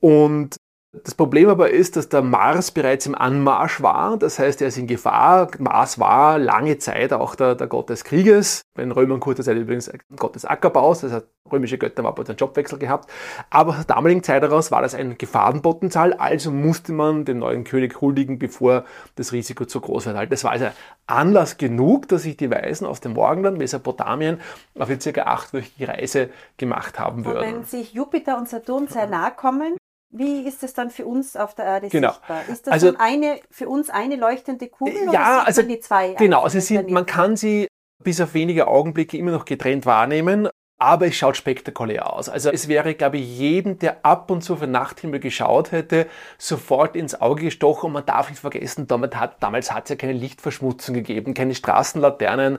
Und 0.00 0.56
Das 1.04 1.14
Problem 1.14 1.48
aber 1.48 1.70
ist, 1.70 1.96
dass 1.96 2.08
der 2.08 2.22
Mars 2.22 2.70
bereits 2.70 3.06
im 3.06 3.14
Anmarsch 3.14 3.82
war. 3.82 4.16
Das 4.16 4.38
heißt, 4.38 4.62
er 4.62 4.68
ist 4.68 4.78
in 4.78 4.86
Gefahr. 4.86 5.50
Mars 5.58 5.98
war 5.98 6.38
lange 6.38 6.78
Zeit 6.78 7.12
auch 7.12 7.34
der, 7.34 7.54
der 7.54 7.66
Gott 7.66 7.90
des 7.90 8.04
Krieges. 8.04 8.62
Bei 8.74 8.82
den 8.82 8.92
Römern 8.92 9.20
kurzer 9.20 9.42
Zeit 9.42 9.56
übrigens 9.56 9.90
Gott 10.16 10.34
des 10.34 10.44
Ackerbaus. 10.44 11.00
Das 11.00 11.12
heißt, 11.12 11.26
römische 11.50 11.78
Götter 11.78 12.02
haben 12.02 12.24
einen 12.24 12.36
Jobwechsel 12.36 12.78
gehabt. 12.78 13.10
Aber 13.50 13.70
aus 13.70 13.86
der 13.86 13.94
damaligen 13.96 14.22
Zeit 14.22 14.42
heraus 14.42 14.70
war 14.70 14.82
das 14.82 14.94
ein 14.94 15.18
Gefahrenpotenzial. 15.18 16.14
Also 16.14 16.50
musste 16.50 16.92
man 16.92 17.24
dem 17.24 17.38
neuen 17.38 17.64
König 17.64 18.00
huldigen, 18.00 18.38
bevor 18.38 18.84
das 19.16 19.32
Risiko 19.32 19.64
zu 19.64 19.80
groß 19.80 20.06
wird. 20.06 20.32
Das 20.32 20.44
war 20.44 20.52
also 20.52 20.66
Anlass 21.06 21.56
genug, 21.56 22.08
dass 22.08 22.22
sich 22.22 22.36
die 22.36 22.50
Weisen 22.50 22.86
aus 22.86 23.00
dem 23.00 23.12
Morgenland, 23.12 23.58
Mesopotamien, 23.58 24.40
auf 24.78 24.88
eine 24.88 25.00
circa 25.00 25.22
achtwöchige 25.22 25.88
Reise 25.88 26.30
gemacht 26.56 26.98
haben 26.98 27.24
würden. 27.24 27.38
Und 27.38 27.56
wenn 27.56 27.64
sich 27.64 27.92
Jupiter 27.92 28.38
und 28.38 28.48
Saturn 28.48 28.88
sehr 28.88 29.06
nahe 29.06 29.32
kommen, 29.32 29.76
wie 30.10 30.46
ist 30.46 30.62
es 30.62 30.72
dann 30.74 30.90
für 30.90 31.06
uns 31.06 31.36
auf 31.36 31.54
der 31.54 31.64
Erde 31.64 31.88
genau. 31.88 32.12
sichtbar? 32.12 32.42
Ist 32.48 32.66
das 32.66 32.72
also, 32.72 32.94
eine, 32.98 33.40
für 33.50 33.68
uns 33.68 33.90
eine 33.90 34.16
leuchtende 34.16 34.68
Kugel 34.68 34.94
ja, 35.04 35.10
oder 35.10 35.46
also, 35.46 35.62
die 35.62 35.80
zwei? 35.80 36.14
Genau, 36.14 36.42
also 36.42 36.60
sind, 36.60 36.90
man 36.90 37.06
kann 37.06 37.36
sie 37.36 37.68
bis 38.02 38.20
auf 38.20 38.34
wenige 38.34 38.68
Augenblicke 38.68 39.16
immer 39.16 39.32
noch 39.32 39.44
getrennt 39.44 39.86
wahrnehmen. 39.86 40.48
Aber 40.78 41.06
es 41.06 41.14
schaut 41.14 41.38
spektakulär 41.38 42.12
aus. 42.12 42.28
Also 42.28 42.50
es 42.50 42.68
wäre, 42.68 42.94
glaube 42.94 43.16
ich, 43.16 43.38
jedem, 43.38 43.78
der 43.78 44.04
ab 44.04 44.30
und 44.30 44.42
zu 44.42 44.56
für 44.56 44.66
Nachthimmel 44.66 45.20
geschaut 45.20 45.72
hätte, 45.72 46.06
sofort 46.36 46.96
ins 46.96 47.18
Auge 47.18 47.44
gestochen. 47.44 47.86
Und 47.86 47.92
man 47.94 48.04
darf 48.04 48.28
nicht 48.28 48.40
vergessen, 48.40 48.86
damals 48.86 49.16
hat 49.16 49.42
damals 49.42 49.70
es 49.70 49.88
ja 49.88 49.96
keine 49.96 50.12
Lichtverschmutzung 50.12 50.94
gegeben, 50.94 51.32
keine 51.32 51.54
Straßenlaternen, 51.54 52.58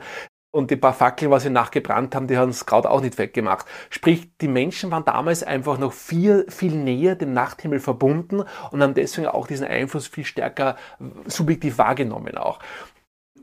und 0.52 0.72
die 0.72 0.76
paar 0.76 0.94
Fackeln, 0.94 1.30
was 1.32 1.44
sie 1.44 1.50
nachgebrannt 1.50 2.16
haben, 2.16 2.28
die 2.28 2.38
haben 2.38 2.50
es 2.50 2.66
gerade 2.66 2.90
auch 2.90 3.02
nicht 3.02 3.18
weggemacht. 3.18 3.66
Sprich, 3.90 4.30
die 4.40 4.48
Menschen 4.48 4.92
waren 4.92 5.06
damals 5.06 5.44
einfach 5.44 5.78
noch 5.78 5.94
viel, 5.94 6.46
viel 6.50 6.74
näher 6.74 7.16
dem 7.16 7.34
Nachthimmel 7.34 7.80
verbunden 7.80 8.44
und 8.72 8.82
haben 8.82 8.94
deswegen 8.94 9.28
auch 9.28 9.48
diesen 9.48 9.68
Einfluss 9.68 10.08
viel 10.08 10.26
stärker 10.26 10.78
subjektiv 11.26 11.78
wahrgenommen 11.78 12.38
auch. 12.38 12.60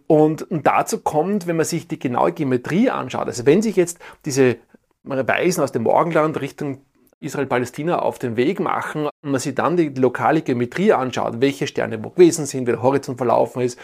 Und, 0.07 0.43
und 0.51 0.67
dazu 0.67 1.01
kommt, 1.01 1.47
wenn 1.47 1.57
man 1.57 1.65
sich 1.65 1.89
die 1.89 1.99
genaue 1.99 2.33
Geometrie 2.33 2.91
anschaut, 2.91 3.27
also 3.27 3.47
wenn 3.47 3.63
sich 3.63 3.77
jetzt 3.77 3.99
diese 4.25 4.57
Weisen 5.03 5.63
aus 5.63 5.73
dem 5.73 5.83
Morgenland 5.83 6.41
Richtung 6.41 6.83
Israel-Palästina 7.21 8.01
auf 8.01 8.19
den 8.19 8.37
Weg 8.37 8.61
machen 8.61 9.07
und 9.07 9.31
man 9.31 9.41
sich 9.41 9.55
dann 9.55 9.77
die 9.77 9.89
lokale 9.89 10.43
Geometrie 10.43 10.93
anschaut, 10.93 11.41
welche 11.41 11.67
Sterne 11.67 12.03
wo 12.03 12.11
gewesen 12.11 12.45
sind, 12.47 12.67
wie 12.67 12.73
der 12.73 12.83
Horizont 12.83 13.17
verlaufen 13.17 13.63
ist 13.63 13.79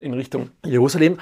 in 0.00 0.14
Richtung 0.14 0.50
Jerusalem, 0.64 1.18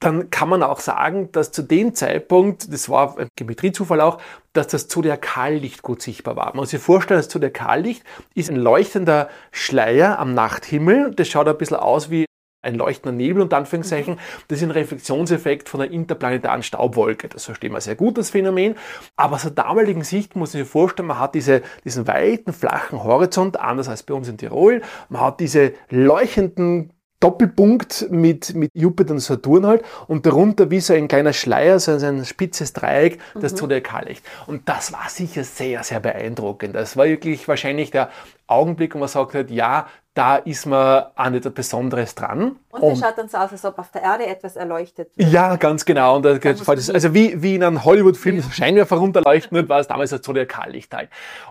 dann 0.00 0.30
kann 0.30 0.48
man 0.48 0.62
auch 0.62 0.80
sagen, 0.80 1.32
dass 1.32 1.50
zu 1.50 1.62
dem 1.62 1.94
Zeitpunkt, 1.94 2.72
das 2.72 2.88
war 2.88 3.18
ein 3.18 3.28
Geometriezufall 3.36 4.00
auch, 4.00 4.18
dass 4.52 4.68
das 4.68 4.88
Zodiakallicht 4.88 5.82
gut 5.82 6.02
sichtbar 6.02 6.36
war. 6.36 6.46
Man 6.46 6.58
muss 6.58 6.70
sich 6.70 6.80
vorstellen, 6.80 7.18
das 7.18 7.28
Zodiakallicht 7.28 8.04
ist 8.34 8.50
ein 8.50 8.56
leuchtender 8.56 9.28
Schleier 9.50 10.18
am 10.18 10.34
Nachthimmel. 10.34 11.12
Das 11.14 11.28
schaut 11.28 11.48
ein 11.48 11.58
bisschen 11.58 11.76
aus 11.76 12.10
wie 12.10 12.26
ein 12.62 12.74
leuchtender 12.74 13.16
Nebel 13.16 13.42
und 13.42 13.54
Anführungszeichen. 13.54 14.18
Das 14.48 14.58
ist 14.58 14.64
ein 14.64 14.70
Reflexionseffekt 14.70 15.68
von 15.68 15.80
einer 15.80 15.92
interplanetaren 15.92 16.62
Staubwolke. 16.62 17.28
Das 17.28 17.44
verstehen 17.44 17.72
wir 17.72 17.80
sehr 17.80 17.94
gut, 17.96 18.18
das 18.18 18.30
Phänomen. 18.30 18.74
Aber 19.16 19.36
aus 19.36 19.42
der 19.42 19.52
damaligen 19.52 20.02
Sicht 20.02 20.36
muss 20.36 20.54
man 20.54 20.62
sich 20.62 20.70
vorstellen, 20.70 21.08
man 21.08 21.18
hat 21.18 21.34
diese, 21.34 21.62
diesen 21.84 22.06
weiten, 22.06 22.52
flachen 22.52 23.02
Horizont, 23.02 23.58
anders 23.58 23.88
als 23.88 24.02
bei 24.02 24.14
uns 24.14 24.28
in 24.28 24.38
Tirol. 24.38 24.82
Man 25.08 25.22
hat 25.22 25.40
diese 25.40 25.72
leuchtenden 25.88 26.92
Doppelpunkt 27.20 28.06
mit, 28.10 28.54
mit 28.54 28.70
Jupiter 28.74 29.12
und 29.12 29.20
Saturn 29.20 29.66
halt 29.66 29.84
und 30.06 30.24
darunter 30.24 30.70
wie 30.70 30.80
so 30.80 30.94
ein 30.94 31.08
kleiner 31.08 31.32
Schleier, 31.32 31.80
so 31.80 31.92
ein 31.92 32.24
spitzes 32.24 32.72
Dreieck, 32.72 33.18
das 33.34 33.52
mhm. 33.52 33.56
Zodiakallicht. 33.56 34.24
Und 34.46 34.68
das 34.68 34.92
war 34.92 35.08
sicher 35.08 35.42
sehr, 35.42 35.82
sehr 35.82 35.98
beeindruckend. 35.98 36.76
Das 36.76 36.96
war 36.96 37.06
wirklich 37.06 37.48
wahrscheinlich 37.48 37.90
der 37.90 38.10
Augenblick, 38.46 38.94
wo 38.94 38.98
man 38.98 39.08
sagt 39.08 39.34
hat, 39.34 39.50
ja, 39.50 39.88
da 40.18 40.34
ist 40.34 40.66
man 40.66 41.04
an 41.14 41.34
etwas 41.34 41.52
Besonderes 41.54 42.16
dran. 42.16 42.56
Und 42.70 42.82
es 42.82 42.98
schaut 42.98 43.16
dann 43.16 43.28
so 43.28 43.38
aus, 43.38 43.52
als 43.52 43.64
ob 43.64 43.78
auf 43.78 43.92
der 43.92 44.02
Erde 44.02 44.26
etwas 44.26 44.56
erleuchtet 44.56 45.16
wird. 45.16 45.30
Ja, 45.30 45.54
ganz 45.54 45.84
genau. 45.84 46.16
Und 46.16 46.24
das, 46.24 46.90
also 46.90 47.14
wie, 47.14 47.40
wie 47.40 47.54
in 47.54 47.62
einem 47.62 47.84
Hollywood-Film 47.84 48.38
ja. 48.38 48.42
Scheinwerfer 48.50 48.96
runterleuchten 48.96 49.56
wird, 49.56 49.68
war 49.68 49.78
es 49.78 49.86
damals 49.86 50.10
so 50.10 50.16
der 50.16 50.22
Zodiakallicht 50.22 50.92
halt. 50.92 51.08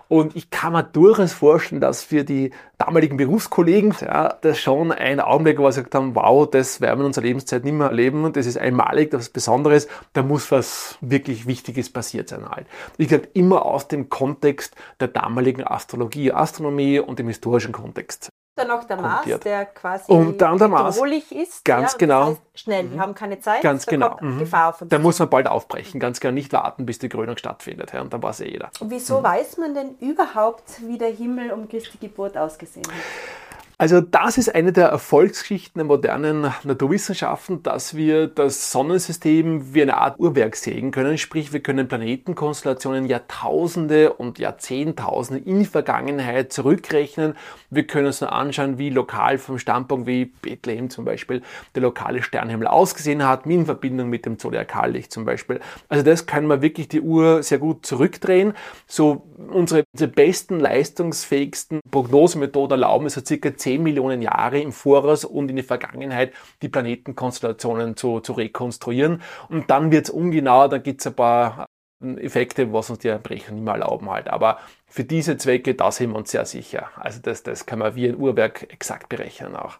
Und 0.08 0.36
ich 0.36 0.50
kann 0.50 0.74
mir 0.74 0.82
durchaus 0.82 1.32
vorstellen, 1.32 1.80
dass 1.80 2.02
für 2.02 2.24
die 2.24 2.50
damaligen 2.76 3.16
Berufskollegen 3.16 3.94
ja, 4.02 4.36
das 4.38 4.58
schon 4.58 4.92
ein 4.92 5.20
Augenblick 5.20 5.58
war, 5.58 5.72
sie 5.72 5.80
gesagt 5.80 5.94
haben, 5.94 6.14
wow, 6.14 6.48
das 6.48 6.82
werden 6.82 6.98
wir 6.98 7.04
in 7.04 7.06
unserer 7.06 7.24
Lebenszeit 7.24 7.64
nicht 7.64 7.72
mehr 7.72 7.86
erleben 7.86 8.24
und 8.24 8.36
das 8.36 8.44
ist 8.44 8.58
einmalig, 8.58 9.10
das 9.10 9.22
ist 9.22 9.32
Besonderes, 9.32 9.88
da 10.12 10.22
muss 10.22 10.52
was 10.52 10.98
wirklich 11.00 11.46
Wichtiges 11.46 11.90
passiert 11.90 12.28
sein 12.28 12.46
halt. 12.48 12.66
Wie 12.98 13.06
gesagt, 13.06 13.30
immer 13.32 13.64
aus 13.64 13.88
dem 13.88 14.10
Kontext 14.10 14.74
der 15.00 15.08
damaligen 15.08 15.66
Astrologie, 15.66 16.32
Astronomie 16.32 16.98
und 17.00 17.18
dem 17.18 17.28
historischen 17.28 17.72
Kontext 17.72 18.28
dann 18.58 18.68
noch 18.68 18.84
der 18.84 18.96
Mars, 18.96 19.26
der 19.44 19.66
quasi 19.66 20.10
und 20.12 20.40
dann 20.40 20.58
der 20.58 20.68
Mars, 20.68 21.00
ist. 21.30 21.64
Ganz 21.64 21.92
ja, 21.92 21.98
genau. 21.98 22.20
Das 22.20 22.28
heißt 22.30 22.40
schnell, 22.54 22.82
mhm. 22.84 22.92
wir 22.94 23.00
haben 23.00 23.14
keine 23.14 23.40
Zeit. 23.40 23.62
Ganz 23.62 23.86
genau. 23.86 24.16
Mhm. 24.20 24.38
Gefahr 24.40 24.72
von 24.72 24.88
da 24.88 24.98
muss 24.98 25.18
man 25.18 25.30
bald 25.30 25.46
aufbrechen, 25.46 26.00
ganz 26.00 26.20
genau. 26.20 26.34
Nicht 26.34 26.52
warten, 26.52 26.86
bis 26.86 26.98
die 26.98 27.08
Krönung 27.08 27.36
stattfindet. 27.36 27.92
Ja, 27.92 28.00
und 28.00 28.12
dann 28.12 28.22
weiß 28.22 28.40
eh 28.40 28.50
jeder. 28.50 28.70
Und 28.80 28.90
wieso 28.90 29.20
mhm. 29.20 29.24
weiß 29.24 29.56
man 29.58 29.74
denn 29.74 29.96
überhaupt, 30.00 30.86
wie 30.86 30.98
der 30.98 31.10
Himmel 31.10 31.52
um 31.52 31.68
Christi 31.68 31.98
Geburt 31.98 32.36
ausgesehen 32.36 32.86
hat? 32.86 33.47
Also 33.80 34.00
das 34.00 34.38
ist 34.38 34.52
eine 34.52 34.72
der 34.72 34.88
Erfolgsgeschichten 34.88 35.78
der 35.78 35.84
modernen 35.86 36.52
Naturwissenschaften, 36.64 37.62
dass 37.62 37.94
wir 37.94 38.26
das 38.26 38.72
Sonnensystem 38.72 39.72
wie 39.72 39.82
eine 39.82 39.98
Art 39.98 40.18
Uhrwerk 40.18 40.56
sehen 40.56 40.90
können. 40.90 41.16
Sprich, 41.16 41.52
wir 41.52 41.60
können 41.60 41.86
Planetenkonstellationen 41.86 43.06
Jahrtausende 43.06 44.14
und 44.14 44.40
Jahrzehntausende 44.40 45.48
in 45.48 45.60
die 45.60 45.64
Vergangenheit 45.64 46.52
zurückrechnen. 46.52 47.36
Wir 47.70 47.86
können 47.86 48.06
uns 48.06 48.20
nur 48.20 48.32
anschauen, 48.32 48.78
wie 48.78 48.90
lokal 48.90 49.38
vom 49.38 49.60
Standpunkt 49.60 50.08
wie 50.08 50.24
Bethlehem 50.24 50.90
zum 50.90 51.04
Beispiel 51.04 51.42
der 51.76 51.82
lokale 51.82 52.24
Sternhimmel 52.24 52.66
ausgesehen 52.66 53.24
hat, 53.24 53.46
in 53.46 53.64
Verbindung 53.64 54.08
mit 54.08 54.26
dem 54.26 54.40
Zodiakallicht 54.40 55.12
zum 55.12 55.24
Beispiel. 55.24 55.60
Also 55.88 56.02
das 56.02 56.26
können 56.26 56.48
wir 56.48 56.62
wirklich 56.62 56.88
die 56.88 57.00
Uhr 57.00 57.44
sehr 57.44 57.58
gut 57.58 57.86
zurückdrehen. 57.86 58.54
So 58.88 59.28
unsere, 59.52 59.84
unsere 59.92 60.10
besten, 60.10 60.58
leistungsfähigsten 60.58 61.78
Prognosemethoden 61.92 62.72
erlauben 62.72 63.06
es 63.06 63.14
so 63.14 63.24
circa 63.24 63.56
10 63.56 63.67
Millionen 63.76 64.22
Jahre 64.22 64.60
im 64.60 64.72
Voraus 64.72 65.24
und 65.24 65.50
in 65.50 65.56
die 65.56 65.62
Vergangenheit 65.62 66.32
die 66.62 66.68
Planetenkonstellationen 66.68 67.96
zu, 67.96 68.20
zu 68.20 68.32
rekonstruieren. 68.32 69.20
Und 69.48 69.68
dann 69.70 69.90
wird 69.90 70.06
es 70.06 70.10
ungenauer, 70.10 70.68
da 70.68 70.78
gibt 70.78 71.00
es 71.02 71.08
ein 71.08 71.14
paar 71.14 71.66
Effekte, 72.00 72.72
was 72.72 72.90
uns 72.90 73.00
die 73.00 73.08
Erbrecher 73.08 73.52
nicht 73.52 73.64
mehr 73.64 73.74
erlauben 73.74 74.08
halt. 74.08 74.28
Aber 74.28 74.58
für 74.86 75.04
diese 75.04 75.36
Zwecke, 75.36 75.74
da 75.74 75.90
sind 75.90 76.12
wir 76.12 76.16
uns 76.16 76.30
sehr 76.30 76.46
sicher. 76.46 76.90
Also 76.96 77.20
das, 77.20 77.42
das 77.42 77.66
kann 77.66 77.80
man 77.80 77.94
wie 77.96 78.08
ein 78.08 78.16
Uhrwerk 78.16 78.72
exakt 78.72 79.08
berechnen 79.08 79.56
auch. 79.56 79.78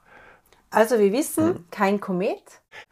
Also 0.71 0.99
wir 0.99 1.13
wissen, 1.13 1.47
hm. 1.47 1.65
kein 1.71 2.01
Komet. 2.01 2.43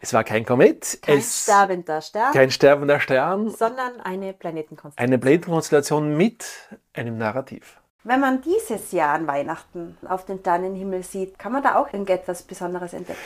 Es 0.00 0.14
war 0.14 0.24
kein 0.24 0.46
Komet. 0.46 0.98
Kein 1.02 1.20
sterbender 1.20 2.00
Stern. 2.00 2.32
Kein 2.32 2.50
sterbender 2.50 3.00
Stern. 3.00 3.50
Sondern 3.50 4.00
eine 4.00 4.32
Planetenkonstellation. 4.32 5.12
Eine 5.12 5.18
Planetenkonstellation 5.18 6.16
mit 6.16 6.46
einem 6.94 7.18
Narrativ. 7.18 7.80
Wenn 8.08 8.20
man 8.20 8.40
dieses 8.40 8.92
Jahr 8.92 9.14
an 9.14 9.26
Weihnachten 9.26 9.96
auf 10.08 10.24
den 10.24 10.38
Sternenhimmel 10.38 11.02
sieht, 11.02 11.40
kann 11.40 11.50
man 11.50 11.64
da 11.64 11.74
auch 11.74 11.92
irgendetwas 11.92 12.44
Besonderes 12.44 12.92
entdecken? 12.92 13.18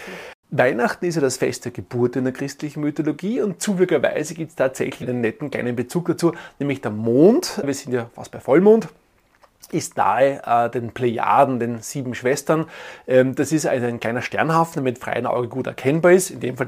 Weihnachten 0.49 1.05
ist 1.05 1.17
ja 1.17 1.21
das 1.21 1.37
Fest 1.37 1.67
der 1.67 1.73
Geburt 1.73 2.17
in 2.17 2.25
der 2.25 2.33
christlichen 2.33 2.81
Mythologie 2.81 3.43
und 3.43 3.61
zufälligerweise 3.61 4.33
gibt 4.33 4.51
es 4.51 4.57
tatsächlich 4.57 5.07
einen 5.07 5.21
netten 5.21 5.51
kleinen 5.51 5.77
Bezug 5.77 6.07
dazu, 6.07 6.33
nämlich 6.59 6.81
der 6.81 6.93
Mond. 6.93 7.61
Wir 7.63 7.75
sind 7.75 7.93
ja 7.93 8.09
fast 8.15 8.33
bei 8.33 8.41
Vollmond 8.41 8.89
ist 9.73 9.97
nahe 9.97 10.43
äh, 10.45 10.71
den 10.71 10.91
Plejaden, 10.91 11.61
den 11.61 11.81
sieben 11.81 12.15
Schwestern. 12.15 12.67
Ähm, 13.07 13.37
das 13.37 13.53
ist 13.53 13.67
also 13.67 13.87
ein 13.87 14.01
kleiner 14.01 14.23
Sternhaufen, 14.23 14.75
der 14.75 14.83
mit 14.83 14.99
freiem 14.99 15.27
Auge 15.27 15.47
gut 15.47 15.69
erkennbar 15.69 16.13
ist. 16.13 16.31
In 16.31 16.41
dem 16.41 16.57
Fall 16.57 16.67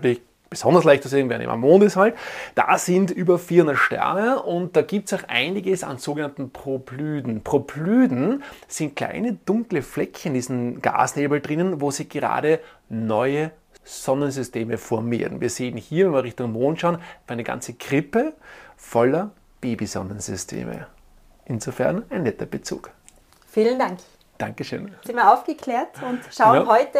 besonders 0.52 0.84
leicht 0.84 1.02
zu 1.02 1.08
sehen, 1.08 1.30
wenn 1.30 1.40
immer 1.40 1.56
Mond 1.56 1.82
ist 1.82 1.96
halt. 1.96 2.14
Da 2.54 2.76
sind 2.76 3.10
über 3.10 3.38
400 3.38 3.76
Sterne 3.76 4.42
und 4.42 4.76
da 4.76 4.82
gibt 4.82 5.10
es 5.10 5.18
auch 5.18 5.26
einiges 5.28 5.82
an 5.82 5.96
sogenannten 5.96 6.50
Proplyden. 6.50 7.42
Proplyden 7.42 8.42
sind 8.68 8.94
kleine 8.94 9.32
dunkle 9.46 9.80
Fleckchen 9.80 10.32
in 10.32 10.34
diesem 10.34 10.82
Gasnebel 10.82 11.40
drinnen, 11.40 11.80
wo 11.80 11.90
sie 11.90 12.06
gerade 12.06 12.60
neue 12.90 13.50
Sonnensysteme 13.82 14.76
formieren. 14.76 15.40
Wir 15.40 15.48
sehen 15.48 15.78
hier, 15.78 16.06
wenn 16.06 16.12
wir 16.12 16.24
Richtung 16.24 16.52
Mond 16.52 16.80
schauen, 16.80 16.98
eine 17.26 17.44
ganze 17.44 17.72
Krippe 17.72 18.34
voller 18.76 19.30
Babysonnensysteme. 19.62 20.86
Insofern 21.46 22.04
ein 22.10 22.24
netter 22.24 22.46
Bezug. 22.46 22.90
Vielen 23.48 23.78
Dank. 23.78 23.98
Dankeschön. 24.36 24.94
Sind 25.04 25.16
wir 25.16 25.32
aufgeklärt 25.32 25.88
und 26.02 26.20
schauen 26.30 26.56
ja. 26.56 26.66
heute 26.66 26.98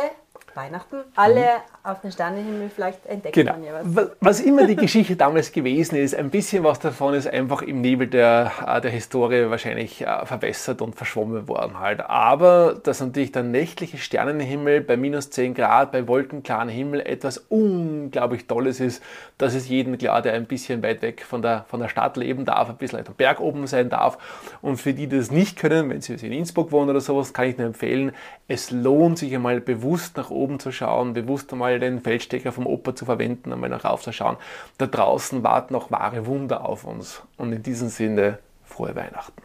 Weihnachten 0.55 1.05
alle 1.17 1.61
auf 1.85 2.01
den 2.01 2.13
Sternenhimmel, 2.13 2.71
vielleicht 2.71 3.05
entdeckt 3.07 3.35
genau. 3.35 3.55
man 3.55 3.65
ja 3.65 3.73
was. 3.83 4.11
Was 4.21 4.41
immer 4.41 4.69
die 4.69 4.77
Geschichte 4.77 5.17
damals 5.17 5.51
gewesen 5.51 5.97
ist, 5.97 6.15
ein 6.15 6.31
bisschen 6.31 6.63
was 6.63 6.79
davon 6.79 7.15
ist 7.15 7.27
einfach 7.27 7.61
im 7.63 7.81
Nebel 7.81 8.07
der, 8.07 8.53
äh, 8.65 8.81
der 8.81 8.93
Historie 8.93 9.51
wahrscheinlich 9.51 10.01
äh, 10.01 10.25
verwässert 10.25 10.81
und 10.81 10.95
verschwommen 10.95 11.49
worden 11.49 11.81
halt. 11.81 12.01
Aber 12.01 12.79
dass 12.81 13.01
natürlich 13.01 13.33
der 13.33 13.43
nächtliche 13.43 13.99
Sternenhimmel 13.99 14.81
bei 14.81 14.97
minus 14.97 15.31
10 15.31 15.55
Grad, 15.55 15.91
bei 15.91 16.07
wolkenklaren 16.07 16.69
Himmel 16.69 17.01
etwas 17.01 17.39
unglaublich 17.49 18.47
Tolles 18.47 18.79
ist, 18.79 19.03
dass 19.39 19.55
es 19.55 19.69
jedem 19.69 19.99
klar, 19.99 20.23
der 20.23 20.35
ein 20.35 20.47
bisschen 20.47 20.85
weit 20.85 21.03
weg 21.03 21.25
von 21.25 21.43
der, 21.43 21.65
von 21.69 21.81
der 21.81 21.89
Stadt 21.89 22.17
leben 22.17 22.45
darf, 22.45 22.71
ein 22.71 22.77
bisschen 22.77 23.05
am 23.05 23.15
Berg 23.15 23.41
oben 23.41 23.67
sein 23.67 23.91
darf. 23.91 24.19
Und 24.63 24.77
für 24.77 24.95
die, 24.95 25.09
die 25.09 25.17
das 25.17 25.33
nicht 25.33 25.59
können, 25.59 25.91
wenn 25.91 26.01
sie 26.01 26.15
in 26.15 26.33
Innsbruck 26.33 26.71
wohnen 26.71 26.91
oder 26.91 27.01
sowas, 27.01 27.33
kann 27.33 27.47
ich 27.47 27.59
nur 27.59 27.67
empfehlen, 27.67 28.13
es 28.47 28.71
lohnt 28.71 29.19
sich 29.19 29.35
einmal 29.35 29.61
bewusst 29.61 30.17
nach 30.17 30.31
oben 30.31 30.61
zu 30.61 30.71
schauen, 30.71 31.13
bewusst 31.15 31.53
einmal 31.53 31.72
den 31.79 32.01
Feldstecker 32.01 32.53
vom 32.53 32.67
Opa 32.67 32.95
zu 32.95 33.05
verwenden, 33.05 33.53
einmal 33.53 33.71
nach 33.71 33.85
rauf 33.85 34.03
zu 34.03 34.13
schauen. 34.13 34.37
Da 34.79 34.87
draußen 34.87 35.43
warten 35.43 35.73
noch 35.75 35.91
wahre 35.91 36.27
Wunder 36.27 36.65
auf 36.67 36.85
uns. 36.85 37.23
Und 37.37 37.53
in 37.53 37.63
diesem 37.63 37.89
Sinne, 37.89 38.39
frohe 38.65 38.95
Weihnachten. 38.95 39.43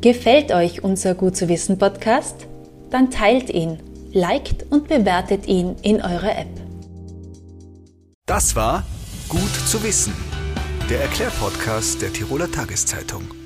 Gefällt 0.00 0.50
euch 0.52 0.82
unser 0.82 1.14
Gut 1.14 1.36
zu 1.36 1.48
wissen 1.48 1.78
Podcast? 1.78 2.46
Dann 2.90 3.10
teilt 3.10 3.50
ihn, 3.50 3.82
liked 4.12 4.64
und 4.70 4.88
bewertet 4.88 5.46
ihn 5.46 5.76
in 5.82 6.00
eurer 6.00 6.38
App. 6.38 6.48
Das 8.26 8.56
war 8.56 8.84
Gut 9.28 9.54
zu 9.66 9.82
wissen, 9.84 10.14
der 10.88 11.02
Erklärpodcast 11.02 12.02
der 12.02 12.12
Tiroler 12.12 12.50
Tageszeitung. 12.50 13.39